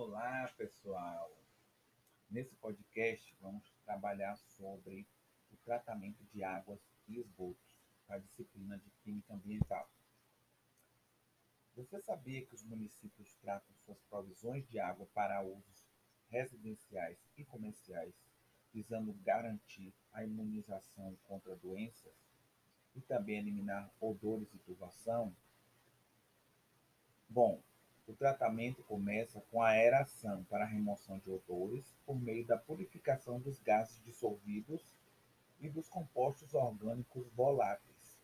Olá, 0.00 0.48
pessoal! 0.56 1.28
Nesse 2.30 2.54
podcast, 2.54 3.36
vamos 3.40 3.68
trabalhar 3.84 4.36
sobre 4.36 5.04
o 5.50 5.56
tratamento 5.64 6.22
de 6.26 6.44
águas 6.44 6.78
e 7.08 7.18
esgotos, 7.18 7.76
a 8.08 8.16
disciplina 8.16 8.78
de 8.78 8.88
Química 9.02 9.34
Ambiental. 9.34 9.90
Você 11.74 12.00
sabia 12.00 12.46
que 12.46 12.54
os 12.54 12.62
municípios 12.62 13.34
tratam 13.40 13.74
suas 13.84 14.00
provisões 14.02 14.64
de 14.68 14.78
água 14.78 15.04
para 15.12 15.42
usos 15.42 15.84
residenciais 16.30 17.18
e 17.36 17.44
comerciais, 17.44 18.14
visando 18.72 19.12
garantir 19.24 19.92
a 20.12 20.22
imunização 20.22 21.16
contra 21.24 21.56
doenças 21.56 22.14
e 22.94 23.00
também 23.00 23.38
eliminar 23.38 23.92
odores 24.00 24.54
e 24.54 24.58
turvação? 24.58 25.34
Bom, 27.28 27.60
o 28.08 28.14
tratamento 28.14 28.82
começa 28.84 29.38
com 29.50 29.62
a 29.62 29.68
aeração 29.68 30.42
para 30.44 30.64
remoção 30.64 31.18
de 31.18 31.30
odores 31.30 31.94
por 32.06 32.18
meio 32.18 32.46
da 32.46 32.56
purificação 32.56 33.38
dos 33.38 33.60
gases 33.60 34.02
dissolvidos 34.02 34.82
e 35.60 35.68
dos 35.68 35.90
compostos 35.90 36.54
orgânicos 36.54 37.28
voláteis. 37.34 38.18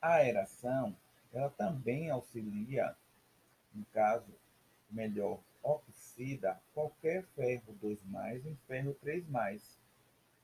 A 0.00 0.14
aeração, 0.14 0.96
ela 1.32 1.50
também 1.50 2.10
auxilia, 2.10 2.96
no 3.74 3.84
caso, 3.86 4.32
melhor, 4.88 5.40
oxida 5.60 6.60
qualquer 6.72 7.24
ferro 7.34 7.76
2+, 7.82 8.46
em 8.46 8.54
ferro 8.68 8.96
3+, 9.04 9.60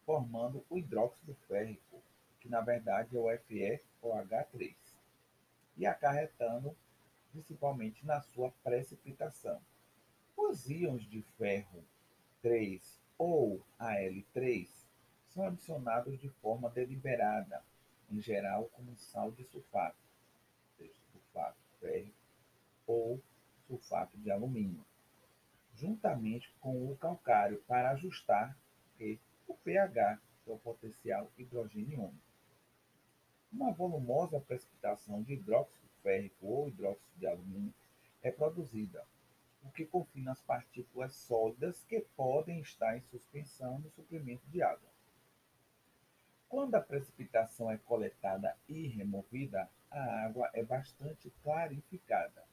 formando 0.04 0.65
o 0.68 0.76
hidróxido 0.76 1.34
férrico, 1.46 2.02
que 2.40 2.48
na 2.48 2.60
verdade 2.60 3.16
é 3.16 3.20
o 3.20 3.26
FeOH3, 4.02 4.74
e 5.76 5.87
acarretando 5.87 6.76
principalmente 7.34 8.06
na 8.06 8.20
sua 8.20 8.52
precipitação. 8.62 9.61
Os 10.37 10.70
íons 10.70 11.02
de 11.02 11.20
ferro 11.37 11.84
3 12.41 13.01
ou 13.18 13.60
Al3 13.79 14.68
são 15.30 15.45
adicionados 15.45 16.16
de 16.21 16.29
forma 16.29 16.71
deliberada, 16.71 17.60
em 18.09 18.21
geral 18.21 18.66
como 18.66 18.96
sal 18.96 19.32
de 19.32 19.43
sulfato, 19.46 19.99
sulfato 21.10 21.59
férrico 21.80 22.15
ou 22.87 23.21
sulfato 23.66 24.16
de 24.19 24.30
alumínio, 24.30 24.85
juntamente 25.74 26.54
com 26.60 26.88
o 26.88 26.96
calcário 26.96 27.60
para 27.66 27.91
ajustar 27.91 28.57
o 29.48 29.54
pH, 29.54 30.21
que 30.45 30.51
é 30.51 30.52
o 30.52 30.59
potencial 30.59 31.29
hidrogênio. 31.37 32.15
Uma 33.52 33.73
volumosa 33.73 34.41
precipitação 34.41 35.23
de 35.23 35.35
hidróxido 35.35 35.85
férrico 36.05 36.47
ou 36.47 36.69
hidróxido 36.69 37.19
de 37.19 37.27
alumínio 37.27 37.74
é 38.23 38.30
produzida, 38.30 39.05
o 39.63 39.71
que 39.71 39.87
confina 39.87 40.33
as 40.33 40.43
partículas 40.43 41.15
sólidas 41.15 41.83
que 41.85 42.01
podem 42.15 42.60
estar 42.60 42.97
em 42.97 43.01
suspensão 43.01 43.79
no 43.79 43.91
suprimento 43.91 44.47
de 44.49 44.63
água. 44.63 44.93
Quando 46.47 46.75
a 46.75 46.80
precipitação 46.80 47.71
é 47.71 47.79
coletada 47.79 48.55
e 48.69 48.87
removida, 48.87 49.69
a 49.91 50.27
água 50.27 50.51
é 50.52 50.63
bastante 50.63 51.30
clarificada. 51.43 52.45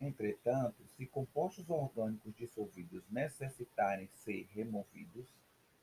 Entretanto, 0.00 0.86
se 0.86 1.04
compostos 1.06 1.68
orgânicos 1.68 2.34
dissolvidos 2.36 3.02
necessitarem 3.10 4.06
ser 4.08 4.48
removidos, 4.52 5.26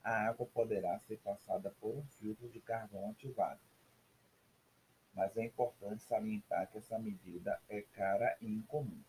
a 0.02 0.28
água 0.28 0.46
poderá 0.46 0.98
ser 1.00 1.18
passada 1.18 1.70
por 1.80 1.94
um 1.94 2.06
filtro 2.18 2.48
de 2.48 2.60
carvão 2.60 3.10
ativado 3.10 3.60
mas 5.16 5.34
é 5.38 5.44
importante 5.46 6.02
salientar 6.02 6.70
que 6.70 6.76
essa 6.76 6.98
medida 6.98 7.58
é 7.70 7.80
cara 7.80 8.36
e 8.38 8.46
incomum. 8.46 9.00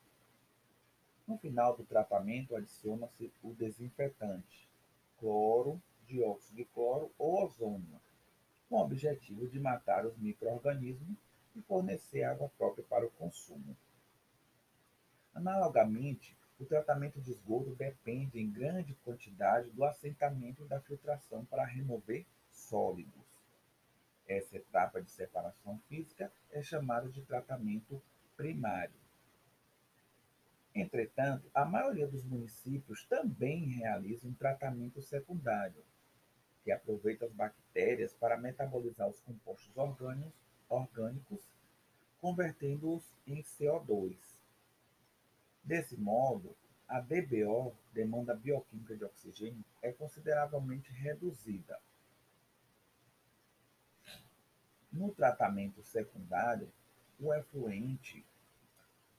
No 1.28 1.38
final 1.38 1.76
do 1.76 1.84
tratamento, 1.84 2.56
adiciona-se 2.56 3.30
o 3.44 3.54
desinfetante, 3.54 4.70
cloro, 5.20 5.82
dióxido 6.06 6.56
de 6.56 6.64
cloro 6.64 7.12
ou 7.20 7.44
ozônio, 7.44 8.00
com 8.70 8.78
o 8.78 8.82
objetivo 8.82 9.50
de 9.50 9.60
matar 9.60 10.06
os 10.06 10.18
micro-organismos 10.18 11.18
e 11.54 11.62
fornecer 11.62 12.24
água 12.24 12.50
própria 12.58 12.86
para 12.86 13.06
o 13.06 13.12
consumo. 13.12 13.76
Analogamente, 15.36 16.38
o 16.58 16.66
tratamento 16.66 17.20
de 17.20 17.32
esgoto 17.32 17.76
depende 17.76 18.40
em 18.40 18.50
grande 18.50 18.96
quantidade 19.04 19.70
do 19.72 19.84
assentamento 19.84 20.64
da 20.66 20.80
filtração 20.80 21.44
para 21.44 21.66
remover 21.66 22.26
sólidos. 22.50 23.27
Essa 24.28 24.58
etapa 24.58 25.02
de 25.02 25.10
separação 25.10 25.80
física 25.88 26.32
é 26.52 26.62
chamada 26.62 27.10
de 27.10 27.22
tratamento 27.22 28.02
primário. 28.36 29.00
Entretanto, 30.76 31.50
a 31.54 31.66
maioria 31.66 32.08
dos 32.08 32.24
municípios 32.24 33.04
também 33.06 33.66
realiza 33.70 34.28
um 34.28 34.34
tratamento 34.34 35.02
secundário, 35.02 35.84
que 36.64 36.72
aproveita 36.72 37.26
as 37.26 37.32
bactérias 37.32 38.14
para 38.14 38.38
metabolizar 38.38 39.08
os 39.08 39.20
compostos 39.22 39.76
orgânicos, 39.76 40.34
orgânicos 40.70 41.42
convertendo-os 42.20 43.04
em 43.26 43.42
CO2. 43.42 44.18
Desse 45.64 45.98
modo, 45.98 46.56
a 46.88 47.00
DBO, 47.00 47.76
demanda 47.94 48.34
bioquímica 48.34 48.96
de 48.96 49.04
oxigênio, 49.04 49.64
é 49.82 49.92
consideravelmente 49.92 50.92
reduzida, 50.92 51.80
no 54.98 55.12
tratamento 55.12 55.84
secundário, 55.84 56.72
o 57.20 57.34
efluente 57.34 58.26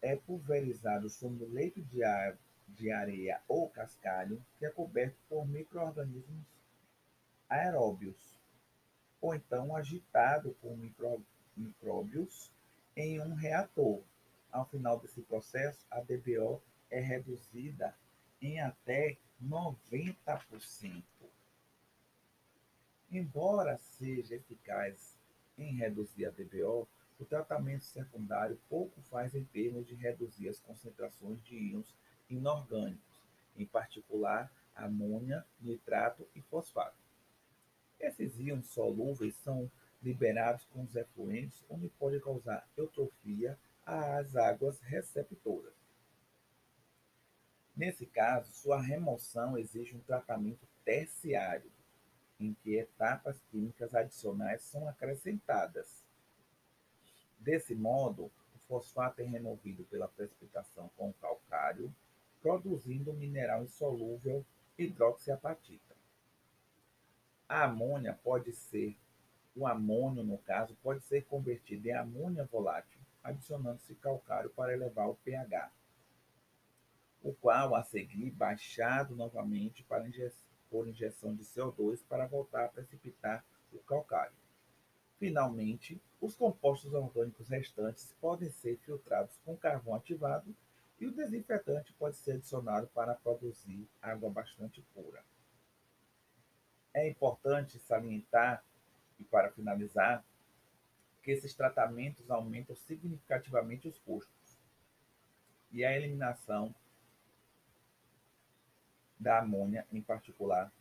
é 0.03 0.17
pulverizado 0.17 1.09
sobre 1.09 1.45
o 1.45 1.49
leito 1.49 1.81
de, 1.83 2.03
ar, 2.03 2.37
de 2.69 2.91
areia 2.91 3.41
ou 3.49 3.69
cascalho 3.69 4.45
que 4.59 4.67
é 4.67 4.71
coberto 4.71 5.17
por 5.29 5.47
micro-organismos 5.47 6.45
aeróbios, 7.49 8.39
ou 9.21 9.35
então 9.35 9.75
agitado 9.75 10.55
por 10.61 10.77
micro, 10.77 11.25
micróbios 11.57 12.51
em 12.97 13.21
um 13.21 13.35
reator. 13.35 14.03
Ao 14.51 14.67
final 14.67 14.99
desse 14.99 15.23
processo, 15.23 15.87
a 15.91 16.01
DBO 16.01 16.61
é 16.91 17.01
reduzida 17.01 17.95
em 18.41 18.61
até 18.61 19.17
90%. 19.43 21.03
Embora 23.11 23.79
seja 23.79 24.35
eficaz 24.35 25.19
em 25.59 25.75
reduzir 25.75 26.27
a 26.27 26.31
DBO, 26.31 26.89
o 27.19 27.25
tratamento 27.25 27.85
secundário 27.85 28.59
pouco 28.69 29.01
faz 29.03 29.35
em 29.35 29.45
termos 29.45 29.87
de 29.87 29.95
reduzir 29.95 30.49
as 30.49 30.61
concentrações 30.61 31.43
de 31.43 31.57
íons 31.57 31.95
inorgânicos, 32.31 33.27
em 33.57 33.67
particular 33.67 34.53
amônia, 34.75 35.45
nitrato 35.61 36.27
e 36.35 36.41
fosfato. 36.41 36.97
Esses 37.99 38.39
íons 38.39 38.69
solúveis 38.69 39.35
são 39.37 39.71
liberados 40.01 40.65
com 40.67 40.85
os 40.85 40.95
efluentes, 40.95 41.65
onde 41.69 41.89
pode 41.89 42.21
causar 42.21 42.69
eutrofia 42.77 43.59
às 43.85 44.37
águas 44.37 44.79
receptoras. 44.81 45.75
Nesse 47.77 48.07
caso, 48.07 48.53
sua 48.53 48.81
remoção 48.81 49.59
exige 49.59 49.97
um 49.97 50.01
tratamento 50.01 50.67
terciário, 50.85 51.71
em 52.39 52.55
que 52.55 52.77
etapas 52.77 53.41
químicas 53.51 53.95
adicionais 53.95 54.63
são 54.63 54.89
acrescentadas. 54.89 56.05
Desse 57.39 57.75
modo, 57.75 58.31
o 58.55 58.59
fosfato 58.67 59.21
é 59.21 59.25
removido 59.25 59.85
pela 59.85 60.09
precipitação 60.09 60.91
com 60.97 61.11
o 61.11 61.15
calcário, 61.15 61.93
produzindo 62.41 63.11
o 63.11 63.15
mineral 63.15 63.65
insolúvel 63.65 64.45
hidroxiapatita. 64.77 65.97
A 67.49 67.65
amônia 67.65 68.19
pode 68.23 68.53
ser, 68.53 68.97
o 69.57 69.67
amônio 69.67 70.23
no 70.23 70.39
caso, 70.39 70.77
pode 70.83 71.03
ser 71.05 71.25
convertido 71.25 71.89
em 71.89 71.93
amônia 71.93 72.45
volátil, 72.45 73.01
adicionando-se 73.23 73.95
calcário 73.97 74.51
para 74.51 74.73
elevar 74.73 75.09
o 75.09 75.17
pH, 75.17 75.73
o 77.23 77.33
qual 77.33 77.75
a 77.75 77.83
seguir 77.83 78.31
baixado 78.31 79.17
novamente 79.17 79.83
para 79.83 80.07
injeção 80.07 80.58
por 80.71 80.89
injeção 80.89 81.35
de 81.35 81.45
CO2 81.45 82.03
para 82.09 82.27
voltar 82.27 82.65
a 82.65 82.69
precipitar 82.69 83.45
o 83.73 83.79
calcário. 83.79 84.37
Finalmente, 85.19 86.01
os 86.21 86.35
compostos 86.35 86.93
orgânicos 86.93 87.49
restantes 87.49 88.15
podem 88.21 88.51
ser 88.51 88.77
filtrados 88.79 89.37
com 89.45 89.57
carvão 89.57 89.95
ativado 89.95 90.55
e 91.01 91.07
o 91.07 91.13
desinfetante 91.13 91.93
pode 91.93 92.17
ser 92.17 92.33
adicionado 92.33 92.89
para 92.89 93.15
produzir 93.15 93.89
água 94.01 94.31
bastante 94.31 94.83
pura. 94.95 95.25
É 96.93 97.09
importante 97.09 97.79
salientar, 97.79 98.65
e 99.19 99.25
para 99.25 99.51
finalizar, 99.51 100.25
que 101.23 101.33
esses 101.33 101.55
tratamentos 101.55 102.31
aumentam 102.31 102.75
significativamente 102.75 103.87
os 103.87 103.99
custos 103.99 104.59
e 105.71 105.85
a 105.85 105.97
eliminação 105.97 106.75
da 109.19 109.39
amônia, 109.39 109.87
em 109.93 110.01
particular, 110.01 110.73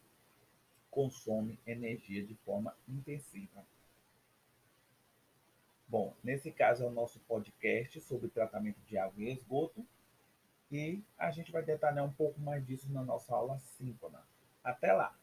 consome 0.89 1.59
energia 1.65 2.25
de 2.25 2.35
forma 2.35 2.75
intensiva. 2.87 3.65
Bom, 5.87 6.15
nesse 6.23 6.51
caso 6.51 6.83
é 6.83 6.87
o 6.87 6.91
nosso 6.91 7.19
podcast 7.21 8.01
sobre 8.01 8.27
tratamento 8.29 8.79
de 8.81 8.97
água 8.97 9.21
e 9.23 9.31
esgoto. 9.31 9.85
E 10.69 11.01
a 11.17 11.31
gente 11.31 11.51
vai 11.51 11.63
detalhar 11.63 12.03
um 12.03 12.11
pouco 12.11 12.41
mais 12.41 12.65
disso 12.65 12.91
na 12.91 13.01
nossa 13.01 13.33
aula 13.33 13.57
síncrona. 13.57 14.21
Até 14.61 14.91
lá! 14.91 15.17